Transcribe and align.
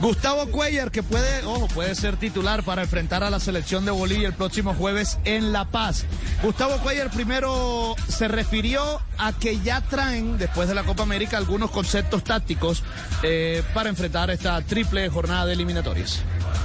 Gustavo 0.00 0.46
Cuellar, 0.46 0.92
que 0.92 1.02
puede, 1.02 1.44
ojo, 1.44 1.66
puede 1.68 1.94
ser 1.96 2.16
titular 2.16 2.62
para 2.62 2.82
enfrentar 2.82 3.24
a 3.24 3.30
la 3.30 3.40
selección 3.40 3.84
de 3.84 3.90
Bolivia 3.90 4.28
el 4.28 4.34
próximo 4.34 4.72
jueves 4.74 5.18
en 5.24 5.52
La 5.52 5.64
Paz. 5.64 6.04
Gustavo 6.42 6.76
Cuellar 6.78 7.10
primero 7.10 7.96
se 8.08 8.28
refirió 8.28 9.00
a 9.18 9.32
que 9.32 9.58
ya 9.60 9.80
traen, 9.80 10.38
después 10.38 10.68
de 10.68 10.74
la 10.76 10.84
Copa 10.84 11.02
América, 11.02 11.36
algunos 11.36 11.72
conceptos 11.72 12.22
tácticos 12.22 12.84
eh, 13.24 13.62
para 13.74 13.88
enfrentar 13.88 14.30
esta 14.30 14.60
triple 14.62 15.08
jornada 15.08 15.46
de 15.46 15.54
eliminatorias. 15.54 16.22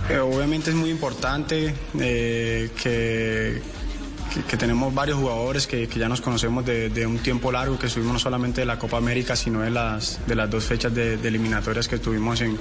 Eh, 0.09 0.19
obviamente 0.19 0.69
es 0.69 0.75
muy 0.75 0.91
importante 0.91 1.73
eh, 1.99 2.69
que 2.81 3.61
que, 4.41 4.57
tenemos 4.57 4.93
varios 4.93 5.19
jugadores 5.19 5.67
que, 5.67 5.87
ya 5.87 6.09
nos 6.09 6.21
conocemos 6.21 6.65
de, 6.65 7.05
un 7.05 7.19
tiempo 7.19 7.51
largo, 7.51 7.77
que 7.77 7.87
estuvimos 7.87 8.13
no 8.13 8.19
solamente 8.19 8.61
de 8.61 8.65
la 8.65 8.79
Copa 8.79 8.97
América, 8.97 9.35
sino 9.35 9.61
de 9.61 9.69
las, 9.69 10.19
de 10.27 10.35
las 10.35 10.49
dos 10.49 10.65
fechas 10.65 10.93
de, 10.93 11.13
eliminatorias 11.15 11.87
que 11.87 11.99
tuvimos 11.99 12.41
en, 12.41 12.57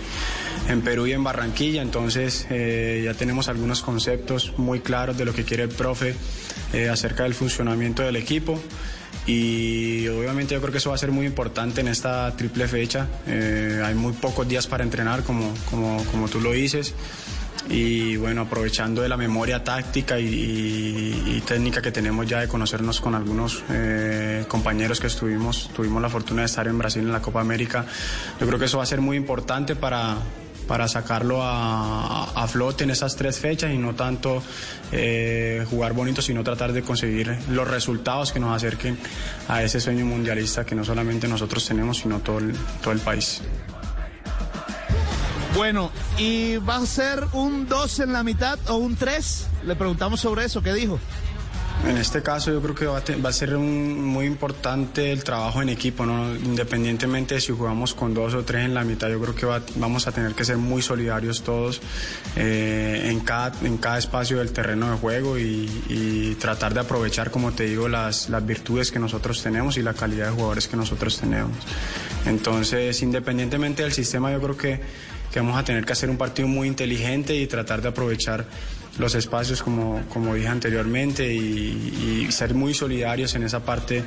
en, 0.69 0.81
Perú 0.83 1.07
y 1.07 1.13
en 1.13 1.25
Barranquilla. 1.25 1.83
Entonces 1.83 2.47
eh, 2.51 3.03
ya 3.05 3.15
tenemos 3.15 3.49
algunos 3.49 3.83
conceptos 3.83 4.53
muy 4.59 4.81
claros 4.81 5.17
de 5.17 5.25
lo 5.25 5.33
que 5.33 5.45
quiere 5.45 5.65
el 5.65 5.71
profe 5.71 6.15
eh, 6.73 6.89
acerca 6.89 7.25
del 7.25 7.35
funcionamiento 7.35 8.03
del 8.03 8.17
equipo 8.17 8.61
y 9.27 10.09
obviamente 10.09 10.55
yo 10.55 10.61
creo 10.61 10.73
que 10.73 10.79
eso 10.79 10.91
va 10.91 10.97
a 10.97 10.99
ser 10.99 11.13
muy 11.13 11.27
importante 11.27 11.81
en 11.81 11.89
esta 11.89 12.35
triple 12.37 12.67
fecha. 12.67 13.07
Eh, 13.27 13.81
hay 13.85 13.95
muy 13.95 14.13
pocos 14.13 14.49
días 14.49 14.67
para 14.67 14.83
entrenar, 14.83 15.23
como, 15.23 15.53
como, 15.71 16.05
como 16.07 16.29
tú 16.29 16.41
lo 16.41 16.53
dices 16.53 16.95
y 17.69 18.17
bueno, 18.17 18.43
aprovechando 18.43 19.03
de 19.03 19.09
la 19.09 19.17
memoria 19.17 19.63
táctica 19.63 20.19
y, 20.19 21.43
técnica 21.47 21.83
que 21.83 21.91
tenemos 21.91 22.27
ya 22.27 22.41
de 22.41 22.49
conocernos 22.49 23.01
con 23.01 23.15
algunos 23.15 23.63
eh, 23.71 24.45
compañeros 24.49 25.01
que 25.01 25.07
estuvimos, 25.09 25.71
tuvimos 25.75 26.01
la 26.01 26.09
fortuna 26.09 26.43
de 26.43 26.47
estar 26.47 26.67
en 26.67 26.79
Brasil 26.79 27.03
en 27.03 27.13
la 27.13 27.21
Copa 27.21 27.41
América, 27.41 27.85
yo 28.41 28.47
creo 28.47 28.59
que 28.59 28.67
eso 28.67 28.79
va 28.79 28.85
a 28.85 28.87
ser 28.87 29.01
muy 29.01 29.17
importante 29.17 29.75
para, 29.75 30.17
para 30.67 30.89
sacarlo 30.89 31.41
a, 31.43 32.47
flote 32.49 32.85
en 32.85 32.91
esas 32.91 33.17
tres 33.17 33.39
fechas 33.39 33.73
y 33.73 33.79
no 33.79 33.95
tanto 33.95 34.43
eh, 34.91 35.65
jugar 35.71 35.93
bonito, 35.93 36.21
sino 36.21 36.45
tratar 36.45 36.73
de 36.73 36.83
conseguir 36.83 37.37
los 37.49 37.69
resultados 37.69 38.33
que 38.33 38.41
nos 38.41 38.55
acerquen 38.55 38.99
a 39.49 39.63
ese 39.63 39.81
sueño 39.81 40.05
mundialista 40.05 40.67
que 40.67 40.75
no 40.75 40.85
solamente 40.85 41.29
nosotros 41.29 41.67
tenemos, 41.67 41.99
sino 41.99 42.19
todo 42.19 42.41
todo 42.83 42.93
el 42.93 43.01
país. 43.01 43.41
Bueno, 45.55 45.91
¿y 46.19 46.57
va 46.57 46.77
a 46.77 46.87
ser 46.87 47.27
un 47.35 47.69
2 47.69 48.01
en 48.01 48.13
la 48.15 48.23
mitad 48.23 48.59
o 48.69 48.77
un 48.77 48.97
3? 48.97 49.47
Le 49.67 49.77
preguntamos 49.77 50.21
sobre 50.21 50.47
eso, 50.47 50.63
¿qué 50.63 50.73
dijo? 50.73 50.99
En 51.87 51.99
este 51.99 52.23
caso 52.23 52.53
yo 52.53 52.63
creo 52.63 52.75
que 52.75 52.87
va 52.87 53.29
a, 53.29 53.33
ser 53.33 53.59
muy 53.59 54.25
importante 54.25 55.11
el 55.11 55.25
trabajo 55.25 55.63
en 55.63 55.69
equipo, 55.69 56.07
¿no? 56.07 56.33
independientemente 56.33 57.35
de 57.35 57.41
si 57.41 57.53
jugamos 57.53 57.93
con 57.93 58.15
dos 58.15 58.35
o 58.35 58.45
tres 58.45 58.67
en 58.67 58.73
la 58.73 58.85
mitad, 58.85 59.11
yo 59.11 59.21
creo 59.21 59.35
que 59.35 59.47
vamos 59.75 60.07
a 60.07 60.13
tener 60.13 60.33
que 60.35 60.45
ser 60.45 60.59
muy 60.59 60.81
solidarios 60.81 61.43
todos 61.43 61.81
eh, 62.37 63.09
en, 63.11 63.19
cada, 63.21 63.53
en 63.67 63.79
cada 63.79 63.99
espacio 63.99 64.39
del 64.39 64.53
terreno 64.53 64.93
de 64.93 64.97
juego 64.97 65.39
y, 65.39 66.37
tratar 66.41 66.73
de 66.73 66.81
aprovechar, 66.81 67.31
como 67.31 67.53
te 67.53 67.65
digo, 67.65 67.89
las 67.89 68.29
virtudes 68.47 68.91
que 68.91 68.99
nosotros 68.99 69.43
tenemos 69.43 69.77
y 69.77 69.83
la 69.83 69.95
calidad 69.95 70.27
de 70.27 70.33
jugadores 70.33 70.67
que 70.67 70.77
nosotros 70.77 71.19
tenemos. 71.19 71.53
Entonces, 72.27 73.01
independientemente 73.03 73.83
del 73.83 73.93
sistema, 73.93 74.33
yo 74.33 74.41
creo 74.41 74.57
que 74.57 74.81
que 75.33 75.41
vamos 75.41 75.59
a 75.59 75.65
tener 75.65 75.85
que 75.85 75.93
hacer 75.93 76.11
un 76.11 76.17
partido 76.17 76.47
muy 76.47 76.69
inteligente 76.69 77.35
y 77.35 77.47
tratar 77.47 77.81
de 77.83 77.89
aprovechar 77.89 78.45
los 78.99 79.15
espacios 79.15 79.63
como, 79.63 80.03
como 80.09 80.35
dije 80.35 80.49
anteriormente 80.49 81.33
y, 81.33 82.29
ser 82.31 82.55
muy 82.55 82.73
solidarios 82.73 83.35
en 83.35 83.43
esa 83.43 83.61
parte 83.61 84.03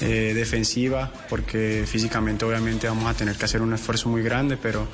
eh, 0.00 0.32
defensiva 0.34 1.10
porque 1.30 1.84
físicamente 1.86 2.44
obviamente 2.44 2.86
vamos 2.86 3.06
a 3.06 3.14
tener 3.14 3.36
que 3.36 3.46
hacer 3.46 3.62
un 3.62 3.72
esfuerzo 3.72 4.10
muy 4.10 4.22
grande 4.22 4.58
pero 4.58 4.86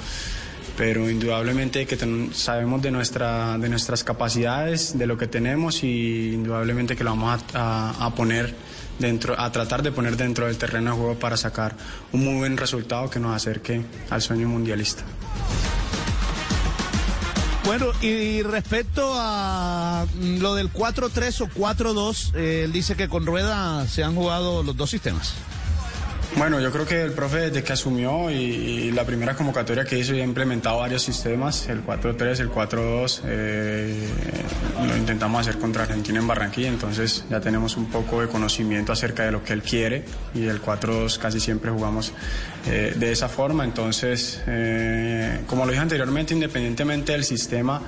pero 0.76 1.10
indudablemente 1.10 1.86
que 1.86 1.98
sabemos 2.32 2.82
de, 2.82 2.90
nuestra, 2.90 3.56
de 3.56 3.68
nuestras 3.68 4.04
capacidades, 4.04 4.96
de 4.96 5.06
lo 5.06 5.16
que 5.16 5.26
tenemos 5.26 5.82
y 5.82 6.34
indudablemente 6.34 6.96
que 6.96 7.02
lo 7.02 7.10
vamos 7.10 7.42
a, 7.54 7.94
a, 7.98 8.14
poner 8.14 8.54
dentro, 8.98 9.40
a 9.40 9.50
tratar 9.50 9.82
de 9.82 9.90
poner 9.90 10.18
dentro 10.18 10.46
del 10.46 10.58
terreno 10.58 10.90
de 10.90 10.96
juego 10.98 11.18
para 11.18 11.38
sacar 11.38 11.74
un 12.12 12.24
muy 12.24 12.34
buen 12.34 12.58
resultado 12.58 13.08
que 13.08 13.18
nos 13.18 13.34
acerque 13.34 13.82
al 14.10 14.20
sueño 14.20 14.48
mundialista. 14.48 15.02
Bueno, 17.66 17.86
y 18.00 18.42
respecto 18.42 19.12
a 19.16 20.06
lo 20.38 20.54
del 20.54 20.72
4-3 20.72 21.40
o 21.40 21.48
4-2, 21.48 22.34
eh, 22.36 22.62
él 22.64 22.72
dice 22.72 22.94
que 22.94 23.08
con 23.08 23.26
Rueda 23.26 23.88
se 23.88 24.04
han 24.04 24.14
jugado 24.14 24.62
los 24.62 24.76
dos 24.76 24.88
sistemas. 24.88 25.34
Bueno, 26.36 26.60
yo 26.60 26.70
creo 26.70 26.86
que 26.86 27.02
el 27.02 27.12
profe 27.12 27.50
desde 27.50 27.64
que 27.64 27.72
asumió 27.72 28.30
y, 28.30 28.92
la 28.92 29.04
primera 29.04 29.34
convocatoria 29.34 29.84
que 29.84 29.98
hizo 29.98 30.14
ya 30.14 30.22
ha 30.22 30.26
implementado 30.26 30.78
varios 30.78 31.02
sistemas, 31.02 31.68
el 31.68 31.84
4-3, 31.84 32.40
el 32.40 32.50
4-2, 32.50 33.20
eh, 33.24 34.08
intentamos 35.06 35.40
hacer 35.40 35.60
contra 35.60 35.84
Argentina 35.84 36.18
en 36.18 36.26
Barranquilla, 36.26 36.66
entonces 36.66 37.24
ya 37.30 37.40
tenemos 37.40 37.76
un 37.76 37.86
poco 37.86 38.20
de 38.20 38.26
conocimiento 38.26 38.92
acerca 38.92 39.24
de 39.24 39.30
lo 39.30 39.44
que 39.44 39.52
él 39.52 39.62
quiere 39.62 40.04
y 40.34 40.46
el 40.46 40.60
4-2 40.60 41.18
casi 41.18 41.38
siempre 41.38 41.70
jugamos 41.70 42.12
eh, 42.66 42.92
de 42.96 43.12
esa 43.12 43.28
forma, 43.28 43.62
entonces 43.62 44.42
eh, 44.48 45.42
como 45.46 45.64
lo 45.64 45.70
dije 45.70 45.82
anteriormente, 45.82 46.34
independientemente 46.34 47.12
del 47.12 47.22
sistema, 47.22 47.82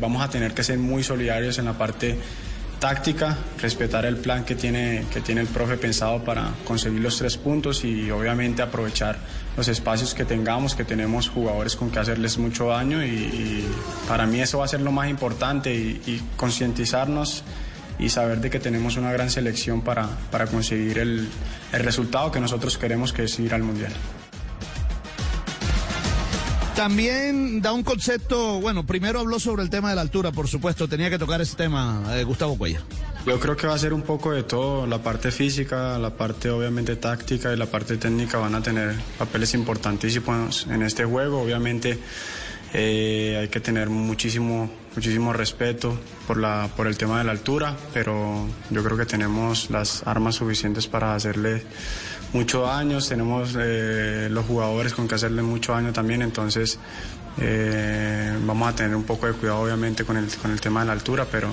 vamos 0.00 0.22
a 0.22 0.30
tener 0.30 0.54
que 0.54 0.64
ser 0.64 0.78
muy 0.78 1.02
solidarios 1.02 1.58
en 1.58 1.66
la 1.66 1.76
parte 1.76 2.18
táctica, 2.78 3.36
respetar 3.60 4.04
el 4.04 4.16
plan 4.16 4.44
que 4.44 4.54
tiene, 4.54 5.06
que 5.12 5.20
tiene 5.20 5.40
el 5.40 5.46
profe 5.46 5.76
pensado 5.76 6.22
para 6.22 6.50
conseguir 6.64 7.00
los 7.00 7.18
tres 7.18 7.36
puntos 7.36 7.84
y 7.84 8.10
obviamente 8.10 8.62
aprovechar 8.62 9.18
los 9.56 9.68
espacios 9.68 10.14
que 10.14 10.24
tengamos, 10.24 10.74
que 10.74 10.84
tenemos 10.84 11.28
jugadores 11.28 11.76
con 11.76 11.90
que 11.90 11.98
hacerles 11.98 12.38
mucho 12.38 12.68
daño 12.68 13.04
y, 13.04 13.64
para 14.06 14.26
mí 14.26 14.40
eso 14.40 14.58
va 14.58 14.66
a 14.66 14.68
ser 14.68 14.80
lo 14.80 14.92
más 14.92 15.08
importante 15.08 15.74
y, 15.74 16.22
concientizarnos 16.36 17.42
y 17.98 18.10
saber 18.10 18.40
de 18.40 18.50
que 18.50 18.60
tenemos 18.60 18.96
una 18.96 19.10
gran 19.10 19.30
selección 19.30 19.80
para, 19.80 20.06
para 20.30 20.46
conseguir 20.46 20.98
el, 20.98 21.28
el 21.72 21.82
resultado 21.82 22.30
que 22.30 22.40
nosotros 22.40 22.76
queremos 22.76 23.12
que 23.12 23.24
es 23.24 23.38
ir 23.38 23.54
al 23.54 23.62
Mundial. 23.62 23.92
También 26.76 27.62
da 27.62 27.72
un 27.72 27.82
concepto, 27.82 28.60
bueno, 28.60 28.84
primero 28.84 29.20
habló 29.20 29.40
sobre 29.40 29.62
el 29.62 29.70
tema 29.70 29.88
de 29.88 29.96
la 29.96 30.02
altura, 30.02 30.30
por 30.30 30.46
supuesto, 30.46 30.86
tenía 30.86 31.08
que 31.08 31.18
tocar 31.18 31.40
ese 31.40 31.56
tema 31.56 32.04
eh, 32.10 32.22
Gustavo 32.22 32.58
Cuellar. 32.58 32.82
Yo 33.24 33.40
creo 33.40 33.56
que 33.56 33.66
va 33.66 33.72
a 33.72 33.78
ser 33.78 33.94
un 33.94 34.02
poco 34.02 34.32
de 34.32 34.42
todo, 34.42 34.86
la 34.86 35.02
parte 35.02 35.30
física, 35.30 35.98
la 35.98 36.10
parte 36.10 36.50
obviamente 36.50 36.96
táctica 36.96 37.50
y 37.50 37.56
la 37.56 37.64
parte 37.64 37.96
técnica 37.96 38.36
van 38.36 38.54
a 38.54 38.62
tener 38.62 38.94
papeles 39.18 39.54
importantísimos 39.54 40.66
en 40.68 40.82
este 40.82 41.06
juego, 41.06 41.40
obviamente 41.40 41.98
eh, 42.72 43.38
hay 43.40 43.48
que 43.48 43.60
tener 43.60 43.88
muchísimo, 43.88 44.70
muchísimo 44.94 45.32
respeto 45.32 45.98
por, 46.26 46.36
la, 46.36 46.68
por 46.76 46.86
el 46.86 46.96
tema 46.96 47.18
de 47.18 47.24
la 47.24 47.32
altura, 47.32 47.76
pero 47.92 48.46
yo 48.70 48.82
creo 48.82 48.96
que 48.96 49.06
tenemos 49.06 49.70
las 49.70 50.06
armas 50.06 50.34
suficientes 50.36 50.86
para 50.86 51.14
hacerle 51.14 51.62
muchos 52.32 52.68
años, 52.68 53.08
tenemos 53.08 53.56
eh, 53.58 54.28
los 54.30 54.44
jugadores 54.46 54.92
con 54.94 55.06
que 55.08 55.14
hacerle 55.14 55.42
mucho 55.42 55.72
daño 55.72 55.92
también, 55.92 56.22
entonces 56.22 56.78
eh, 57.38 58.36
vamos 58.44 58.68
a 58.68 58.74
tener 58.74 58.96
un 58.96 59.04
poco 59.04 59.26
de 59.26 59.34
cuidado 59.34 59.60
obviamente 59.60 60.04
con 60.04 60.16
el, 60.16 60.26
con 60.36 60.50
el 60.50 60.60
tema 60.60 60.80
de 60.80 60.86
la 60.86 60.92
altura, 60.92 61.26
pero, 61.30 61.52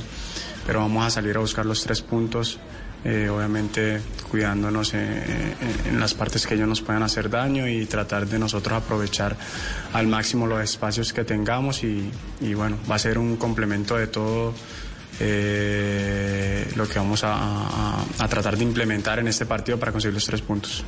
pero 0.66 0.80
vamos 0.80 1.06
a 1.06 1.10
salir 1.10 1.36
a 1.38 1.40
buscar 1.40 1.66
los 1.66 1.84
tres 1.84 2.02
puntos. 2.02 2.60
Eh, 3.06 3.28
obviamente 3.28 4.00
cuidándonos 4.30 4.94
en 4.94 6.00
las 6.00 6.14
partes 6.14 6.48
que 6.48 6.56
ellos 6.56 6.68
nos 6.68 6.82
puedan 6.82 7.04
hacer 7.04 7.30
daño 7.30 7.68
y 7.68 7.86
tratar 7.86 8.26
de 8.26 8.40
nosotros 8.40 8.82
aprovechar 8.82 9.36
al 9.92 10.08
máximo 10.08 10.48
los 10.48 10.64
espacios 10.64 11.14
que 11.14 11.24
tengamos 11.24 11.84
y, 11.84 12.10
bueno, 12.56 12.78
va 12.90 12.96
a 12.96 13.00
ser 13.00 13.18
un 13.18 13.36
complemento 13.36 13.98
de 13.98 14.08
todo 14.08 14.54
eh, 15.20 16.72
lo 16.76 16.88
que 16.88 16.98
vamos 16.98 17.22
a, 17.24 18.04
tratar 18.30 18.58
de 18.58 18.64
implementar 18.64 19.20
en 19.20 19.28
este 19.28 19.46
partido 19.46 19.78
para 19.78 19.92
conseguir 19.92 20.16
los 20.16 20.26
tres 20.26 20.42
puntos. 20.42 20.84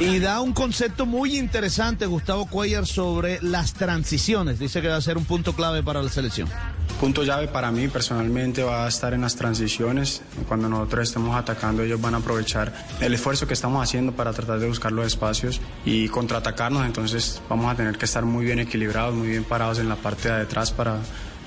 Y 0.00 0.18
da 0.20 0.40
un 0.40 0.52
concepto 0.52 1.04
muy 1.04 1.36
interesante 1.36 2.06
Gustavo 2.06 2.46
Cuellar 2.46 2.86
sobre 2.86 3.40
las 3.42 3.74
transiciones. 3.74 4.58
Dice 4.58 4.80
que 4.80 4.88
va 4.88 4.96
a 4.96 5.00
ser 5.00 5.18
un 5.18 5.24
punto 5.24 5.54
clave 5.54 5.82
para 5.82 6.02
la 6.02 6.08
selección. 6.08 6.48
Punto 7.02 7.24
llave 7.24 7.48
para 7.48 7.72
mí 7.72 7.88
personalmente 7.88 8.62
va 8.62 8.84
a 8.84 8.88
estar 8.88 9.12
en 9.12 9.22
las 9.22 9.34
transiciones. 9.34 10.22
Cuando 10.46 10.68
nosotros 10.68 11.08
estemos 11.08 11.34
atacando, 11.34 11.82
ellos 11.82 12.00
van 12.00 12.14
a 12.14 12.18
aprovechar 12.18 12.72
el 13.00 13.12
esfuerzo 13.12 13.44
que 13.44 13.54
estamos 13.54 13.82
haciendo 13.82 14.12
para 14.12 14.32
tratar 14.32 14.60
de 14.60 14.68
buscar 14.68 14.92
los 14.92 15.08
espacios 15.08 15.60
y 15.84 16.06
contraatacarnos. 16.06 16.86
Entonces 16.86 17.42
vamos 17.48 17.72
a 17.72 17.74
tener 17.74 17.98
que 17.98 18.04
estar 18.04 18.24
muy 18.24 18.44
bien 18.44 18.60
equilibrados, 18.60 19.16
muy 19.16 19.26
bien 19.26 19.42
parados 19.42 19.80
en 19.80 19.88
la 19.88 19.96
parte 19.96 20.28
de 20.28 20.42
atrás 20.42 20.70
para 20.70 21.00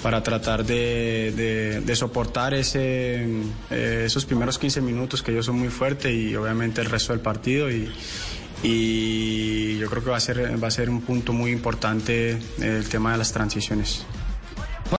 para 0.04 0.22
tratar 0.22 0.66
de, 0.66 1.90
soportar 1.96 2.54
ese, 2.54 3.26
eh, 3.72 4.04
esos 4.06 4.26
primeros 4.26 4.60
15 4.60 4.82
minutos 4.82 5.24
que 5.24 5.32
ellos 5.32 5.46
son 5.46 5.58
muy 5.58 5.70
fuertes 5.70 6.14
y 6.14 6.36
obviamente 6.36 6.82
el 6.82 6.90
resto 6.90 7.14
del 7.14 7.22
partido 7.22 7.72
y, 7.72 7.90
y 8.62 9.78
yo 9.78 9.90
creo 9.90 10.04
que 10.04 10.10
va 10.10 10.18
a 10.18 10.20
ser, 10.20 10.62
va 10.62 10.68
a 10.68 10.72
ser 10.72 10.90
un 10.90 11.00
punto 11.00 11.32
muy 11.32 11.52
importante 11.52 12.38
el 12.60 12.90
tema 12.90 13.14
de 13.14 13.20
las 13.20 13.32
transiciones. 13.32 14.06